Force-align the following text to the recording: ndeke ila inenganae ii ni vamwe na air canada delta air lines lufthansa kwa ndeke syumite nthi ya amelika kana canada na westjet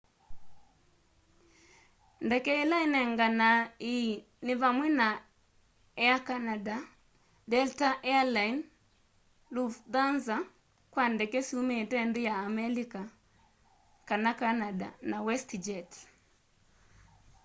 ndeke 2.25 2.51
ila 2.63 2.77
inenganae 2.87 3.61
ii 3.95 4.11
ni 4.45 4.53
vamwe 4.61 4.87
na 4.99 5.07
air 6.05 6.19
canada 6.29 6.75
delta 7.51 7.89
air 8.11 8.25
lines 8.35 8.65
lufthansa 9.53 10.37
kwa 10.93 11.03
ndeke 11.13 11.39
syumite 11.47 11.97
nthi 12.07 12.21
ya 12.29 12.35
amelika 12.47 13.01
kana 14.09 14.31
canada 14.41 14.87
na 15.09 15.17
westjet 15.25 15.91